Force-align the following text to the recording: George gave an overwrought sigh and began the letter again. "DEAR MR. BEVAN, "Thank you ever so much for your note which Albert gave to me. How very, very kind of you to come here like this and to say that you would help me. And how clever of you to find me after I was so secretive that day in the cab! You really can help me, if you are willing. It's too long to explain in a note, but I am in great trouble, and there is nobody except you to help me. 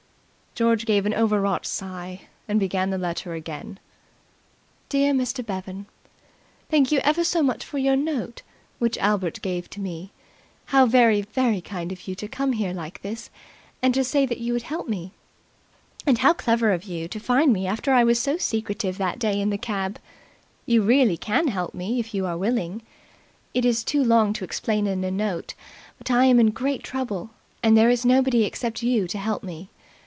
George 0.53 0.85
gave 0.85 1.05
an 1.05 1.13
overwrought 1.13 1.65
sigh 1.65 2.23
and 2.45 2.59
began 2.59 2.89
the 2.89 2.97
letter 2.97 3.31
again. 3.35 3.79
"DEAR 4.89 5.13
MR. 5.13 5.45
BEVAN, 5.45 5.85
"Thank 6.69 6.91
you 6.91 6.99
ever 7.05 7.23
so 7.23 7.41
much 7.41 7.63
for 7.63 7.77
your 7.77 7.95
note 7.95 8.41
which 8.77 8.97
Albert 8.97 9.41
gave 9.41 9.69
to 9.69 9.79
me. 9.79 10.11
How 10.65 10.85
very, 10.85 11.21
very 11.21 11.61
kind 11.61 11.93
of 11.93 12.05
you 12.05 12.15
to 12.15 12.27
come 12.27 12.51
here 12.51 12.73
like 12.73 13.01
this 13.01 13.29
and 13.81 13.93
to 13.93 14.03
say 14.03 14.25
that 14.25 14.39
you 14.41 14.51
would 14.51 14.63
help 14.63 14.89
me. 14.89 15.13
And 16.05 16.17
how 16.17 16.33
clever 16.33 16.73
of 16.73 16.83
you 16.83 17.07
to 17.07 17.19
find 17.21 17.53
me 17.53 17.65
after 17.65 17.93
I 17.93 18.03
was 18.03 18.19
so 18.21 18.35
secretive 18.35 18.97
that 18.97 19.19
day 19.19 19.39
in 19.39 19.51
the 19.51 19.57
cab! 19.57 19.99
You 20.65 20.81
really 20.81 21.15
can 21.15 21.47
help 21.47 21.73
me, 21.73 21.97
if 21.97 22.13
you 22.13 22.25
are 22.25 22.37
willing. 22.37 22.81
It's 23.53 23.85
too 23.85 24.03
long 24.03 24.33
to 24.33 24.43
explain 24.43 24.85
in 24.85 25.05
a 25.05 25.11
note, 25.11 25.53
but 25.97 26.11
I 26.11 26.25
am 26.25 26.41
in 26.41 26.51
great 26.51 26.83
trouble, 26.83 27.29
and 27.63 27.77
there 27.77 27.89
is 27.89 28.05
nobody 28.05 28.43
except 28.43 28.83
you 28.83 29.07
to 29.07 29.17
help 29.17 29.43
me. 29.43 29.69